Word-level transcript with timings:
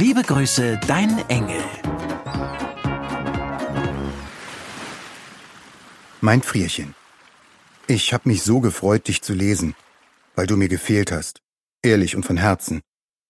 Liebe 0.00 0.22
Grüße, 0.22 0.80
dein 0.88 1.18
Engel. 1.28 1.62
Mein 6.22 6.40
Frierchen. 6.40 6.94
Ich 7.86 8.14
hab 8.14 8.24
mich 8.24 8.42
so 8.42 8.60
gefreut, 8.60 9.08
dich 9.08 9.20
zu 9.20 9.34
lesen, 9.34 9.74
weil 10.34 10.46
du 10.46 10.56
mir 10.56 10.68
gefehlt 10.68 11.12
hast. 11.12 11.42
Ehrlich 11.82 12.16
und 12.16 12.24
von 12.24 12.38
Herzen. 12.38 12.80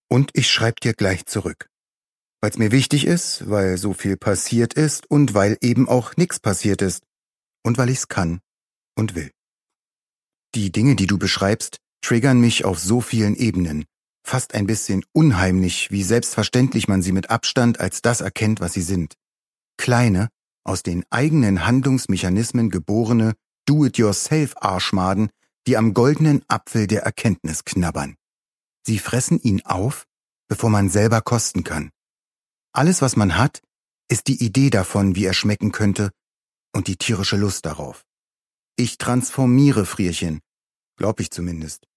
Und 0.08 0.30
ich 0.34 0.48
schreib 0.48 0.78
dir 0.78 0.94
gleich 0.94 1.26
zurück. 1.26 1.68
Weil's 2.40 2.56
mir 2.56 2.70
wichtig 2.70 3.04
ist, 3.04 3.50
weil 3.50 3.76
so 3.76 3.92
viel 3.92 4.16
passiert 4.16 4.74
ist 4.74 5.10
und 5.10 5.34
weil 5.34 5.58
eben 5.60 5.88
auch 5.88 6.16
nix 6.16 6.38
passiert 6.38 6.82
ist. 6.82 7.02
Und 7.64 7.78
weil 7.78 7.90
ich's 7.90 8.06
kann 8.06 8.38
und 8.94 9.16
will. 9.16 9.32
Die 10.54 10.70
Dinge, 10.70 10.94
die 10.94 11.08
du 11.08 11.18
beschreibst, 11.18 11.78
triggern 12.00 12.40
mich 12.40 12.64
auf 12.64 12.78
so 12.78 13.00
vielen 13.00 13.34
Ebenen. 13.34 13.86
Fast 14.30 14.54
ein 14.54 14.68
bisschen 14.68 15.04
unheimlich, 15.10 15.90
wie 15.90 16.04
selbstverständlich 16.04 16.86
man 16.86 17.02
sie 17.02 17.10
mit 17.10 17.30
Abstand 17.30 17.80
als 17.80 18.00
das 18.00 18.20
erkennt, 18.20 18.60
was 18.60 18.74
sie 18.74 18.82
sind. 18.82 19.14
Kleine, 19.76 20.28
aus 20.62 20.84
den 20.84 21.04
eigenen 21.10 21.66
Handlungsmechanismen 21.66 22.70
geborene 22.70 23.34
Do-it-yourself-Arschmaden, 23.66 25.30
die 25.66 25.76
am 25.76 25.94
goldenen 25.94 26.44
Apfel 26.46 26.86
der 26.86 27.02
Erkenntnis 27.02 27.64
knabbern. 27.64 28.14
Sie 28.86 29.00
fressen 29.00 29.40
ihn 29.40 29.62
auf, 29.64 30.06
bevor 30.46 30.70
man 30.70 30.90
selber 30.90 31.22
kosten 31.22 31.64
kann. 31.64 31.90
Alles, 32.72 33.02
was 33.02 33.16
man 33.16 33.36
hat, 33.36 33.60
ist 34.08 34.28
die 34.28 34.44
Idee 34.44 34.70
davon, 34.70 35.16
wie 35.16 35.24
er 35.24 35.34
schmecken 35.34 35.72
könnte, 35.72 36.12
und 36.72 36.86
die 36.86 36.96
tierische 36.96 37.36
Lust 37.36 37.66
darauf. 37.66 38.04
Ich 38.76 38.96
transformiere 38.96 39.86
Frierchen, 39.86 40.38
glaub 40.96 41.18
ich 41.18 41.32
zumindest, 41.32 41.88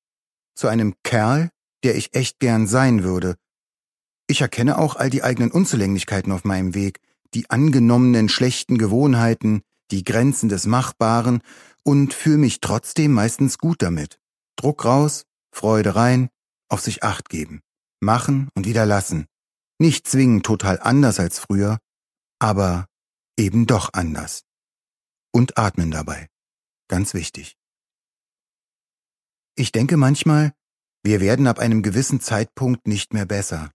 zu 0.56 0.68
einem 0.68 0.96
Kerl, 1.04 1.52
der 1.84 1.96
ich 1.96 2.16
echt 2.16 2.40
gern 2.40 2.68
sein 2.68 3.04
würde. 3.04 3.36
Ich 4.28 4.42
erkenne 4.42 4.78
auch 4.78 4.96
all 4.96 5.10
die 5.10 5.24
eigenen 5.24 5.52
Unzulänglichkeiten 5.52 6.32
auf 6.32 6.44
meinem 6.44 6.74
Weg, 6.74 7.00
die 7.34 7.50
angenommenen 7.50 8.30
schlechten 8.30 8.78
Gewohnheiten, 8.78 9.62
die 9.92 10.04
Grenzen 10.04 10.50
des 10.50 10.66
Machbaren 10.66 11.42
und 11.84 12.14
fühle 12.14 12.38
mich 12.38 12.62
trotzdem 12.62 13.12
meistens 13.12 13.58
gut 13.58 13.82
damit. 13.82 14.20
Druck 14.56 14.86
raus, 14.86 15.26
Freude 15.52 15.96
rein, 15.96 16.30
auf 16.70 16.82
sich 16.82 17.04
acht 17.04 17.30
geben, 17.30 17.62
machen 18.00 18.50
und 18.56 18.66
wieder 18.66 18.86
lassen. 18.86 19.26
Nicht 19.80 20.08
zwingend 20.08 20.46
total 20.46 20.80
anders 20.80 21.20
als 21.20 21.40
früher, 21.40 21.80
aber 22.40 22.88
eben 23.38 23.66
doch 23.66 23.90
anders. 23.94 24.44
Und 25.32 25.58
atmen 25.58 25.92
dabei. 25.92 26.30
Ganz 26.88 27.14
wichtig. 27.14 27.58
Ich 29.56 29.72
denke 29.72 29.98
manchmal, 29.98 30.54
wir 31.04 31.20
werden 31.22 31.48
ab 31.48 31.60
einem 31.60 31.84
gewissen 31.84 32.22
Zeitpunkt 32.22 32.88
nicht 32.88 33.14
mehr 33.14 33.26
besser. 33.26 33.72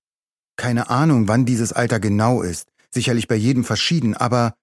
Keine 0.57 0.91
Ahnung, 0.91 1.29
wann 1.29 1.45
dieses 1.47 1.73
Alter 1.73 2.01
genau 2.01 2.43
ist, 2.43 2.69
sicherlich 2.91 3.29
bei 3.29 3.37
jedem 3.37 3.65
verschieden, 3.65 4.15
aber 4.15 4.55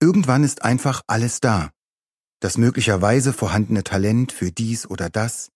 irgendwann 0.00 0.44
ist 0.44 0.62
einfach 0.62 1.02
alles 1.06 1.40
da. 1.40 1.70
Das 2.40 2.56
möglicherweise 2.56 3.32
vorhandene 3.32 3.84
Talent 3.84 4.32
für 4.32 4.52
dies 4.52 4.86
oder 4.86 5.10
das, 5.10 5.50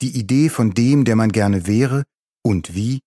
die 0.00 0.16
Idee 0.16 0.48
von 0.48 0.72
dem, 0.72 1.04
der 1.04 1.16
man 1.16 1.30
gerne 1.30 1.66
wäre 1.66 2.04
und 2.42 2.74
wie, 2.74 3.00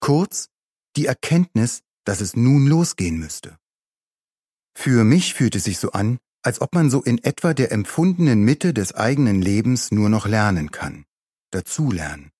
kurz 0.00 0.48
die 0.96 1.06
Erkenntnis, 1.06 1.80
dass 2.04 2.20
es 2.20 2.36
nun 2.36 2.66
losgehen 2.66 3.18
müsste. 3.18 3.56
Für 4.76 5.04
mich 5.04 5.34
fühlt 5.34 5.56
es 5.56 5.64
sich 5.64 5.78
so 5.78 5.92
an, 5.92 6.18
als 6.42 6.60
ob 6.60 6.74
man 6.74 6.90
so 6.90 7.02
in 7.02 7.22
etwa 7.22 7.54
der 7.54 7.72
empfundenen 7.72 8.42
Mitte 8.42 8.74
des 8.74 8.94
eigenen 8.94 9.40
Lebens 9.40 9.90
nur 9.90 10.08
noch 10.08 10.26
lernen 10.26 10.70
kann, 10.70 11.04
dazulernen, 11.50 12.30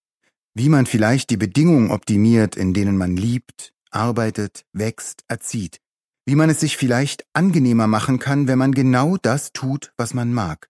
wie 0.54 0.68
man 0.68 0.86
vielleicht 0.86 1.30
die 1.30 1.36
Bedingungen 1.36 1.90
optimiert, 1.90 2.56
in 2.56 2.72
denen 2.72 2.96
man 2.96 3.16
liebt, 3.16 3.72
arbeitet, 3.90 4.64
wächst, 4.72 5.24
erzieht, 5.28 5.80
wie 6.26 6.36
man 6.36 6.48
es 6.48 6.60
sich 6.60 6.76
vielleicht 6.76 7.24
angenehmer 7.32 7.86
machen 7.86 8.18
kann, 8.18 8.48
wenn 8.48 8.58
man 8.58 8.72
genau 8.72 9.16
das 9.16 9.52
tut, 9.52 9.92
was 9.96 10.14
man 10.14 10.32
mag. 10.32 10.68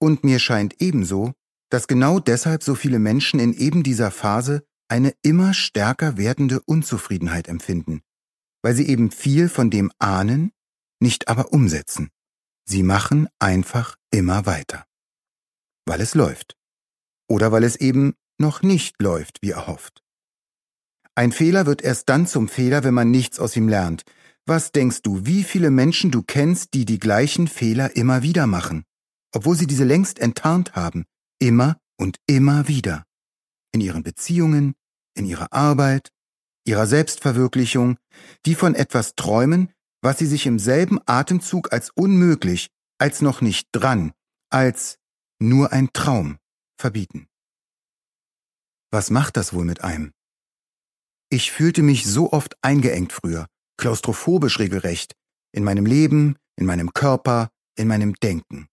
Und 0.00 0.24
mir 0.24 0.38
scheint 0.38 0.80
ebenso, 0.80 1.32
dass 1.70 1.86
genau 1.86 2.20
deshalb 2.20 2.62
so 2.62 2.74
viele 2.74 2.98
Menschen 2.98 3.40
in 3.40 3.52
eben 3.52 3.82
dieser 3.82 4.10
Phase 4.10 4.64
eine 4.88 5.12
immer 5.22 5.52
stärker 5.52 6.16
werdende 6.16 6.60
Unzufriedenheit 6.62 7.48
empfinden, 7.48 8.00
weil 8.62 8.74
sie 8.74 8.88
eben 8.88 9.10
viel 9.10 9.48
von 9.48 9.70
dem 9.70 9.92
ahnen, 9.98 10.52
nicht 11.00 11.28
aber 11.28 11.52
umsetzen. 11.52 12.08
Sie 12.64 12.82
machen 12.82 13.28
einfach 13.38 13.96
immer 14.10 14.46
weiter. 14.46 14.86
Weil 15.86 16.00
es 16.00 16.14
läuft. 16.14 16.56
Oder 17.28 17.52
weil 17.52 17.64
es 17.64 17.76
eben 17.76 18.14
noch 18.38 18.62
nicht 18.62 19.00
läuft, 19.02 19.38
wie 19.42 19.50
erhofft. 19.50 20.02
Ein 21.14 21.32
Fehler 21.32 21.66
wird 21.66 21.82
erst 21.82 22.08
dann 22.08 22.26
zum 22.26 22.48
Fehler, 22.48 22.84
wenn 22.84 22.94
man 22.94 23.10
nichts 23.10 23.40
aus 23.40 23.56
ihm 23.56 23.68
lernt. 23.68 24.04
Was 24.46 24.72
denkst 24.72 25.02
du, 25.02 25.26
wie 25.26 25.42
viele 25.44 25.70
Menschen 25.70 26.10
du 26.10 26.22
kennst, 26.22 26.74
die 26.74 26.84
die 26.84 26.98
gleichen 26.98 27.48
Fehler 27.48 27.96
immer 27.96 28.22
wieder 28.22 28.46
machen, 28.46 28.84
obwohl 29.34 29.56
sie 29.56 29.66
diese 29.66 29.84
längst 29.84 30.18
enttarnt 30.18 30.74
haben, 30.74 31.04
immer 31.38 31.78
und 31.96 32.18
immer 32.26 32.68
wieder? 32.68 33.04
In 33.72 33.80
ihren 33.80 34.02
Beziehungen, 34.02 34.74
in 35.14 35.26
ihrer 35.26 35.52
Arbeit, 35.52 36.10
ihrer 36.64 36.86
Selbstverwirklichung, 36.86 37.98
die 38.46 38.54
von 38.54 38.74
etwas 38.74 39.14
träumen, 39.14 39.72
was 40.00 40.18
sie 40.18 40.26
sich 40.26 40.46
im 40.46 40.58
selben 40.58 40.98
Atemzug 41.06 41.72
als 41.72 41.90
unmöglich, 41.90 42.68
als 42.98 43.20
noch 43.22 43.40
nicht 43.40 43.68
dran, 43.72 44.12
als 44.50 44.98
nur 45.40 45.72
ein 45.72 45.92
Traum 45.92 46.38
verbieten. 46.76 47.27
Was 48.90 49.10
macht 49.10 49.36
das 49.36 49.52
wohl 49.52 49.64
mit 49.64 49.84
einem? 49.84 50.12
Ich 51.30 51.52
fühlte 51.52 51.82
mich 51.82 52.06
so 52.06 52.32
oft 52.32 52.56
eingeengt 52.62 53.12
früher, 53.12 53.46
klaustrophobisch 53.76 54.58
regelrecht, 54.58 55.12
in 55.52 55.62
meinem 55.62 55.84
Leben, 55.84 56.36
in 56.56 56.64
meinem 56.64 56.92
Körper, 56.94 57.50
in 57.76 57.86
meinem 57.88 58.14
Denken. 58.14 58.66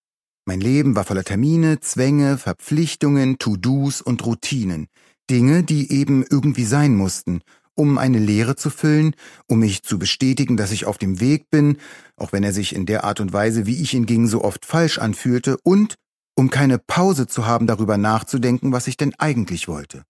Mein 0.45 0.61
Leben 0.61 0.95
war 0.95 1.03
voller 1.03 1.23
Termine, 1.23 1.79
Zwänge, 1.79 2.37
Verpflichtungen, 2.37 3.39
To-Dos 3.39 4.01
und 4.01 4.25
Routinen, 4.25 4.87
Dinge, 5.29 5.63
die 5.63 5.91
eben 5.91 6.23
irgendwie 6.23 6.65
sein 6.65 6.95
mussten 6.95 7.41
um 7.75 7.97
eine 7.97 8.19
Lehre 8.19 8.55
zu 8.55 8.69
füllen, 8.69 9.15
um 9.47 9.59
mich 9.59 9.83
zu 9.83 9.99
bestätigen, 9.99 10.57
dass 10.57 10.71
ich 10.71 10.85
auf 10.85 10.97
dem 10.97 11.19
Weg 11.19 11.49
bin, 11.49 11.77
auch 12.15 12.31
wenn 12.31 12.43
er 12.43 12.53
sich 12.53 12.73
in 12.73 12.85
der 12.85 13.03
Art 13.03 13.19
und 13.19 13.33
Weise, 13.33 13.65
wie 13.65 13.81
ich 13.81 13.93
ihn 13.93 14.05
ging, 14.05 14.27
so 14.27 14.43
oft 14.43 14.65
falsch 14.65 14.97
anfühlte, 14.97 15.57
und 15.63 15.95
um 16.35 16.49
keine 16.49 16.77
Pause 16.77 17.27
zu 17.27 17.45
haben, 17.45 17.67
darüber 17.67 17.97
nachzudenken, 17.97 18.71
was 18.71 18.87
ich 18.87 18.97
denn 18.97 19.13
eigentlich 19.15 19.67
wollte. 19.67 20.03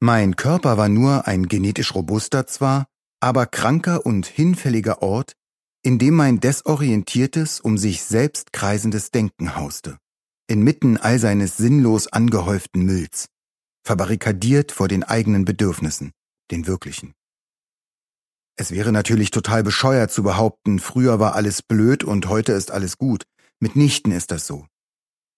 Mein 0.00 0.36
Körper 0.36 0.78
war 0.78 0.88
nur 0.88 1.26
ein 1.26 1.46
genetisch 1.46 1.94
robuster 1.94 2.46
zwar, 2.46 2.86
aber 3.20 3.46
kranker 3.46 4.06
und 4.06 4.26
hinfälliger 4.26 5.02
Ort, 5.02 5.34
in 5.82 5.98
dem 5.98 6.14
mein 6.14 6.40
desorientiertes, 6.40 7.60
um 7.60 7.76
sich 7.76 8.02
selbst 8.02 8.52
kreisendes 8.52 9.10
Denken 9.10 9.56
hauste, 9.56 9.98
inmitten 10.46 10.96
all 10.96 11.18
seines 11.18 11.56
sinnlos 11.56 12.06
angehäuften 12.08 12.82
Mülls, 12.82 13.26
verbarrikadiert 13.84 14.72
vor 14.72 14.88
den 14.88 15.04
eigenen 15.04 15.44
Bedürfnissen 15.44 16.12
den 16.50 16.66
wirklichen. 16.66 17.14
Es 18.56 18.72
wäre 18.72 18.92
natürlich 18.92 19.30
total 19.30 19.62
bescheuert 19.62 20.10
zu 20.10 20.22
behaupten, 20.22 20.80
früher 20.80 21.18
war 21.18 21.34
alles 21.34 21.62
blöd 21.62 22.04
und 22.04 22.28
heute 22.28 22.52
ist 22.52 22.70
alles 22.70 22.98
gut. 22.98 23.24
Mitnichten 23.58 24.12
ist 24.12 24.30
das 24.30 24.46
so. 24.46 24.66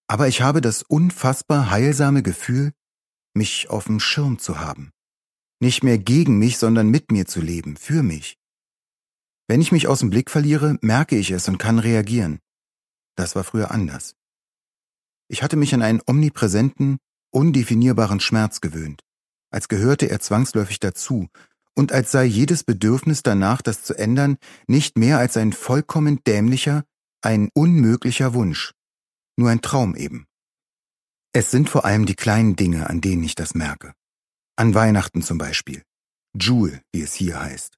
Aber 0.08 0.28
ich 0.28 0.42
habe 0.42 0.60
das 0.60 0.82
unfassbar 0.82 1.70
heilsame 1.70 2.22
Gefühl, 2.22 2.72
mich 3.34 3.70
auf 3.70 3.84
dem 3.84 4.00
Schirm 4.00 4.38
zu 4.38 4.60
haben. 4.60 4.90
Nicht 5.60 5.84
mehr 5.84 5.98
gegen 5.98 6.38
mich, 6.38 6.58
sondern 6.58 6.88
mit 6.88 7.12
mir 7.12 7.26
zu 7.26 7.40
leben, 7.40 7.76
für 7.76 8.02
mich. 8.02 8.36
Wenn 9.48 9.60
ich 9.60 9.72
mich 9.72 9.88
aus 9.88 10.00
dem 10.00 10.10
Blick 10.10 10.30
verliere, 10.30 10.76
merke 10.80 11.16
ich 11.16 11.30
es 11.30 11.48
und 11.48 11.58
kann 11.58 11.78
reagieren. 11.78 12.40
Das 13.16 13.36
war 13.36 13.44
früher 13.44 13.70
anders. 13.70 14.14
Ich 15.28 15.42
hatte 15.42 15.56
mich 15.56 15.74
an 15.74 15.82
einen 15.82 16.02
omnipräsenten, 16.06 16.98
undefinierbaren 17.30 18.20
Schmerz 18.20 18.60
gewöhnt 18.60 19.02
als 19.52 19.68
gehörte 19.68 20.10
er 20.10 20.18
zwangsläufig 20.18 20.80
dazu 20.80 21.28
und 21.74 21.92
als 21.92 22.10
sei 22.10 22.24
jedes 22.24 22.64
Bedürfnis 22.64 23.22
danach, 23.22 23.62
das 23.62 23.84
zu 23.84 23.94
ändern, 23.94 24.38
nicht 24.66 24.98
mehr 24.98 25.18
als 25.18 25.36
ein 25.36 25.52
vollkommen 25.52 26.22
dämlicher, 26.24 26.84
ein 27.22 27.50
unmöglicher 27.54 28.34
Wunsch, 28.34 28.72
nur 29.42 29.50
ein 29.50 29.60
Traum 29.60 29.96
eben. 29.96 30.26
Es 31.34 31.50
sind 31.50 31.68
vor 31.68 31.84
allem 31.84 32.06
die 32.06 32.14
kleinen 32.14 32.56
Dinge, 32.56 32.88
an 32.88 33.00
denen 33.00 33.24
ich 33.24 33.34
das 33.34 33.54
merke. 33.54 33.92
An 34.56 34.74
Weihnachten 34.74 35.22
zum 35.22 35.38
Beispiel. 35.38 35.82
Jewel, 36.38 36.80
wie 36.92 37.02
es 37.02 37.14
hier 37.14 37.40
heißt. 37.40 37.76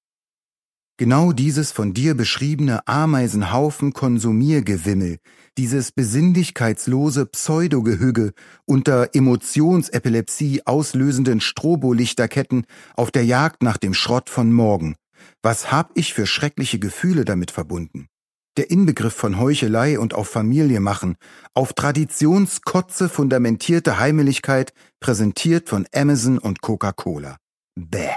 Genau 0.97 1.33
dieses 1.33 1.73
von 1.73 1.93
dir 1.93 2.15
beschriebene 2.15 2.87
Ameisenhaufen 2.87 3.93
Konsumiergewimmel, 3.93 5.19
dieses 5.59 5.91
besinnlichkeitslose 5.91 7.27
Pseudogehüge 7.27 8.33
unter 8.65 9.15
Emotionsepilepsie 9.15 10.67
auslösenden 10.67 11.41
Strobolichterketten 11.41 12.67
auf 12.95 13.11
der 13.11 13.25
Jagd 13.25 13.63
nach 13.63 13.77
dem 13.77 13.95
Schrott 13.95 14.31
von 14.31 14.53
morgen. 14.53 14.95
Was 15.43 15.73
hab 15.73 15.97
ich 15.97 16.15
für 16.15 16.27
schreckliche 16.27 16.79
Gefühle 16.79 17.25
damit 17.25 17.51
verbunden? 17.51 18.09
Der 18.57 18.71
Inbegriff 18.71 19.15
von 19.15 19.39
Heuchelei 19.41 19.99
und 19.99 20.15
auf 20.15 20.29
Familie 20.29 20.79
machen, 20.79 21.17
auf 21.55 21.73
Traditionskotze 21.73 23.09
fundamentierte 23.09 23.99
Heimeligkeit, 23.99 24.73
präsentiert 25.01 25.69
von 25.69 25.87
Amazon 25.93 26.39
und 26.39 26.61
Coca-Cola. 26.61 27.39
Bäh. 27.75 28.11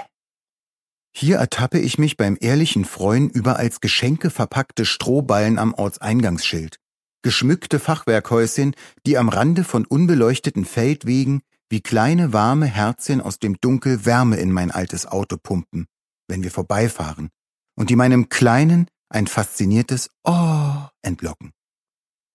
Hier 1.12 1.38
ertappe 1.38 1.80
ich 1.80 1.98
mich 1.98 2.16
beim 2.16 2.36
ehrlichen 2.40 2.84
Freuen 2.84 3.28
über 3.28 3.56
als 3.56 3.80
Geschenke 3.80 4.30
verpackte 4.30 4.84
Strohballen 4.84 5.58
am 5.58 5.74
Ortseingangsschild. 5.74 6.76
Geschmückte 7.22 7.80
Fachwerkhäuschen, 7.80 8.76
die 9.04 9.18
am 9.18 9.28
Rande 9.28 9.64
von 9.64 9.84
unbeleuchteten 9.84 10.64
Feldwegen 10.64 11.40
wie 11.68 11.80
kleine 11.80 12.32
warme 12.32 12.66
Herzchen 12.66 13.20
aus 13.20 13.40
dem 13.40 13.60
Dunkel 13.60 14.06
Wärme 14.06 14.36
in 14.36 14.52
mein 14.52 14.70
altes 14.70 15.06
Auto 15.06 15.36
pumpen, 15.36 15.86
wenn 16.28 16.44
wir 16.44 16.52
vorbeifahren, 16.52 17.30
und 17.74 17.90
die 17.90 17.96
meinem 17.96 18.28
Kleinen 18.28 18.86
ein 19.08 19.26
fasziniertes 19.26 20.10
Oh 20.24 20.86
entlocken. 21.02 21.52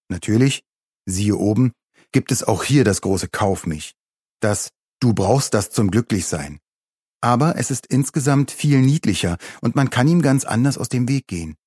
Natürlich, 0.10 0.64
siehe 1.06 1.38
oben, 1.38 1.74
gibt 2.12 2.32
es 2.32 2.44
auch 2.44 2.64
hier 2.64 2.84
das 2.84 3.02
große 3.02 3.28
Kauf 3.30 3.66
mich, 3.66 3.96
das 4.40 4.72
Du 5.04 5.14
brauchst 5.14 5.54
das 5.54 5.70
zum 5.70 5.92
Glücklichsein. 5.92 6.62
Aber 7.20 7.58
es 7.58 7.72
ist 7.72 7.88
insgesamt 7.88 8.52
viel 8.52 8.80
niedlicher 8.80 9.38
und 9.60 9.76
man 9.76 9.90
kann 9.90 10.08
ihm 10.08 10.22
ganz 10.22 10.46
anders 10.46 10.78
aus 10.78 10.88
dem 10.88 11.10
Weg 11.10 11.28
gehen. 11.28 11.58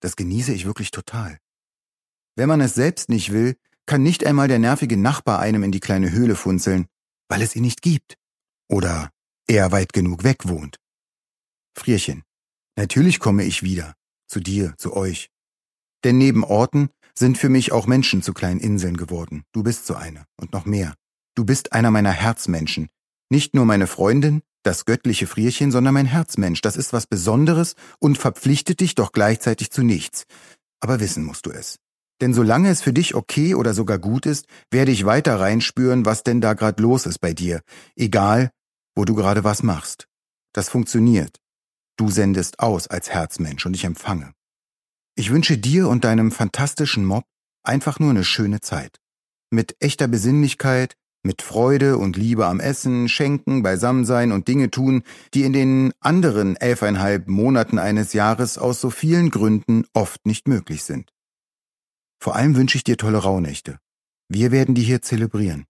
Das 0.00 0.16
genieße 0.16 0.54
ich 0.54 0.64
wirklich 0.64 0.90
total. 0.90 1.38
Wenn 2.34 2.48
man 2.48 2.62
es 2.62 2.74
selbst 2.74 3.10
nicht 3.10 3.30
will, 3.30 3.56
kann 3.84 4.02
nicht 4.02 4.24
einmal 4.24 4.48
der 4.48 4.58
nervige 4.58 4.96
Nachbar 4.96 5.38
einem 5.38 5.64
in 5.64 5.70
die 5.70 5.80
kleine 5.80 6.12
Höhle 6.12 6.34
funzeln, 6.34 6.86
weil 7.28 7.42
es 7.42 7.54
ihn 7.54 7.60
nicht 7.60 7.82
gibt. 7.82 8.16
Oder 8.70 9.10
er 9.46 9.70
weit 9.70 9.92
genug 9.92 10.24
weg 10.24 10.48
wohnt. 10.48 10.78
Frierchen, 11.76 12.22
natürlich 12.74 13.20
komme 13.20 13.44
ich 13.44 13.62
wieder. 13.62 13.97
Zu 14.28 14.40
dir, 14.40 14.74
zu 14.76 14.94
euch. 14.94 15.30
Denn 16.04 16.18
neben 16.18 16.44
Orten 16.44 16.90
sind 17.14 17.38
für 17.38 17.48
mich 17.48 17.72
auch 17.72 17.86
Menschen 17.86 18.22
zu 18.22 18.32
kleinen 18.32 18.60
Inseln 18.60 18.96
geworden. 18.96 19.44
Du 19.52 19.62
bist 19.62 19.86
so 19.86 19.94
eine 19.94 20.24
und 20.36 20.52
noch 20.52 20.66
mehr. 20.66 20.94
Du 21.34 21.44
bist 21.44 21.72
einer 21.72 21.90
meiner 21.90 22.12
Herzmenschen. 22.12 22.88
Nicht 23.30 23.54
nur 23.54 23.64
meine 23.64 23.86
Freundin, 23.86 24.42
das 24.62 24.84
göttliche 24.84 25.26
Frierchen, 25.26 25.70
sondern 25.72 25.94
mein 25.94 26.06
Herzmensch. 26.06 26.60
Das 26.60 26.76
ist 26.76 26.92
was 26.92 27.06
Besonderes 27.06 27.74
und 27.98 28.18
verpflichtet 28.18 28.80
dich 28.80 28.94
doch 28.94 29.12
gleichzeitig 29.12 29.70
zu 29.70 29.82
nichts. 29.82 30.24
Aber 30.80 31.00
wissen 31.00 31.24
musst 31.24 31.46
du 31.46 31.50
es. 31.50 31.78
Denn 32.20 32.34
solange 32.34 32.68
es 32.68 32.82
für 32.82 32.92
dich 32.92 33.14
okay 33.14 33.54
oder 33.54 33.74
sogar 33.74 33.98
gut 33.98 34.26
ist, 34.26 34.46
werde 34.70 34.92
ich 34.92 35.06
weiter 35.06 35.40
reinspüren, 35.40 36.04
was 36.04 36.22
denn 36.22 36.40
da 36.40 36.54
gerade 36.54 36.82
los 36.82 37.06
ist 37.06 37.20
bei 37.20 37.32
dir. 37.32 37.62
Egal, 37.96 38.50
wo 38.94 39.04
du 39.04 39.14
gerade 39.14 39.44
was 39.44 39.62
machst. 39.62 40.08
Das 40.52 40.68
funktioniert. 40.68 41.38
Du 41.98 42.10
sendest 42.10 42.60
aus 42.60 42.86
als 42.86 43.10
Herzmensch 43.10 43.66
und 43.66 43.74
ich 43.74 43.84
empfange. 43.84 44.32
Ich 45.16 45.30
wünsche 45.30 45.58
dir 45.58 45.88
und 45.88 46.04
deinem 46.04 46.30
fantastischen 46.30 47.04
Mob 47.04 47.24
einfach 47.64 47.98
nur 47.98 48.10
eine 48.10 48.22
schöne 48.22 48.60
Zeit. 48.60 49.00
Mit 49.50 49.74
echter 49.80 50.06
Besinnlichkeit, 50.06 50.94
mit 51.24 51.42
Freude 51.42 51.98
und 51.98 52.16
Liebe 52.16 52.46
am 52.46 52.60
Essen, 52.60 53.08
Schenken, 53.08 53.64
Beisammensein 53.64 54.30
und 54.30 54.46
Dinge 54.46 54.70
tun, 54.70 55.02
die 55.34 55.42
in 55.42 55.52
den 55.52 55.92
anderen 55.98 56.54
elfeinhalb 56.54 57.26
Monaten 57.26 57.80
eines 57.80 58.12
Jahres 58.12 58.58
aus 58.58 58.80
so 58.80 58.90
vielen 58.90 59.30
Gründen 59.30 59.84
oft 59.92 60.24
nicht 60.24 60.46
möglich 60.46 60.84
sind. 60.84 61.12
Vor 62.22 62.36
allem 62.36 62.54
wünsche 62.54 62.76
ich 62.76 62.84
dir 62.84 62.96
tolle 62.96 63.18
Rauhnächte. 63.18 63.80
Wir 64.28 64.52
werden 64.52 64.76
die 64.76 64.82
hier 64.82 65.02
zelebrieren. 65.02 65.64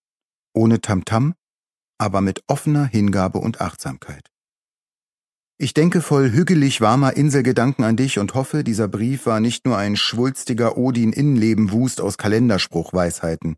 Ohne 0.52 0.82
Tamtam, 0.82 1.30
-Tam, 1.30 1.34
aber 1.96 2.20
mit 2.20 2.44
offener 2.48 2.84
Hingabe 2.84 3.38
und 3.38 3.62
Achtsamkeit. 3.62 4.30
Ich 5.60 5.74
denke 5.74 6.02
voll 6.02 6.30
hügelig 6.30 6.80
warmer 6.80 7.16
Inselgedanken 7.16 7.84
an 7.84 7.96
dich 7.96 8.20
und 8.20 8.34
hoffe, 8.34 8.62
dieser 8.62 8.86
Brief 8.86 9.26
war 9.26 9.40
nicht 9.40 9.66
nur 9.66 9.76
ein 9.76 9.96
schwulstiger 9.96 10.78
Odin-Innenleben-Wust 10.78 12.00
aus 12.00 12.16
Kalenderspruchweisheiten. 12.16 13.56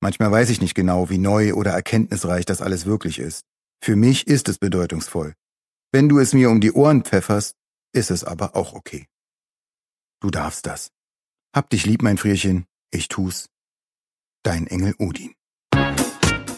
Manchmal 0.00 0.30
weiß 0.30 0.50
ich 0.50 0.60
nicht 0.60 0.74
genau, 0.74 1.08
wie 1.08 1.16
neu 1.16 1.54
oder 1.54 1.70
erkenntnisreich 1.70 2.44
das 2.44 2.60
alles 2.60 2.84
wirklich 2.84 3.18
ist. 3.18 3.46
Für 3.82 3.96
mich 3.96 4.26
ist 4.26 4.50
es 4.50 4.58
bedeutungsvoll. 4.58 5.32
Wenn 5.92 6.10
du 6.10 6.18
es 6.18 6.34
mir 6.34 6.50
um 6.50 6.60
die 6.60 6.72
Ohren 6.72 7.04
pfefferst, 7.04 7.56
ist 7.94 8.10
es 8.10 8.22
aber 8.22 8.54
auch 8.54 8.74
okay. 8.74 9.06
Du 10.20 10.30
darfst 10.30 10.66
das. 10.66 10.90
Hab 11.56 11.70
dich 11.70 11.86
lieb, 11.86 12.02
mein 12.02 12.18
Frierchen. 12.18 12.66
Ich 12.90 13.08
tu's. 13.08 13.48
Dein 14.42 14.66
Engel 14.66 14.94
Odin. 14.98 15.32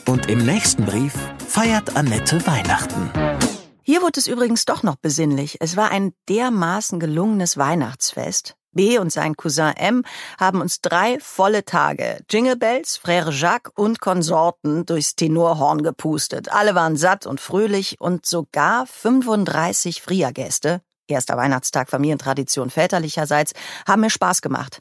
Und 0.07 0.29
im 0.29 0.45
nächsten 0.45 0.85
Brief 0.87 1.15
feiert 1.47 1.95
Annette 1.95 2.45
Weihnachten. 2.49 3.50
Hier 3.91 4.03
wurde 4.03 4.21
es 4.21 4.29
übrigens 4.29 4.67
doch 4.67 4.85
noch 4.85 4.95
besinnlich. 4.95 5.57
Es 5.59 5.77
war 5.77 5.91
ein 5.91 6.13
dermaßen 6.29 7.01
gelungenes 7.01 7.57
Weihnachtsfest. 7.57 8.55
B 8.71 8.99
und 8.99 9.11
sein 9.11 9.35
Cousin 9.35 9.73
M 9.77 10.05
haben 10.39 10.61
uns 10.61 10.81
drei 10.81 11.19
volle 11.19 11.65
Tage 11.65 12.21
Jingle 12.31 12.55
Bells, 12.55 13.01
Frère 13.05 13.33
Jacques 13.33 13.73
und 13.75 14.01
Konsorten 14.01 14.87
durchs 14.87 15.17
Tenorhorn 15.17 15.83
gepustet. 15.83 16.53
Alle 16.53 16.77
waren 16.77 16.97
satt 16.97 17.27
und 17.27 17.41
fröhlich 17.41 17.97
und 17.99 18.27
sogar 18.27 18.87
35 18.87 20.03
Friergäste, 20.03 20.83
erster 21.09 21.37
Weihnachtstag 21.37 21.91
Familientradition 21.91 22.71
väterlicherseits, 22.71 23.55
haben 23.89 24.03
mir 24.03 24.11
Spaß 24.11 24.41
gemacht. 24.41 24.79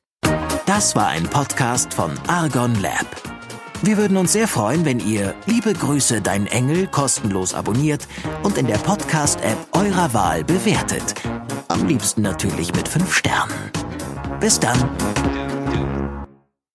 Das 0.67 0.95
war 0.95 1.07
ein 1.07 1.27
Podcast 1.27 1.95
von 1.95 2.15
Argon 2.27 2.79
Lab. 2.79 3.07
Wir 3.81 3.97
würden 3.97 4.17
uns 4.17 4.33
sehr 4.33 4.47
freuen, 4.47 4.83
wenn 4.83 4.99
ihr 4.99 5.33
Liebe 5.45 5.73
Grüße, 5.73 6.19
dein 6.21 6.47
Engel 6.47 6.87
kostenlos 6.87 7.53
abonniert 7.53 8.07
und 8.43 8.57
in 8.57 8.67
der 8.67 8.77
Podcast-App 8.77 9.57
eurer 9.71 10.13
Wahl 10.13 10.43
bewertet. 10.43 11.15
Am 11.69 11.87
liebsten 11.87 12.21
natürlich 12.21 12.73
mit 12.73 12.89
5 12.89 13.13
Sternen. 13.13 13.71
Bis 14.41 14.59
dann. 14.59 14.77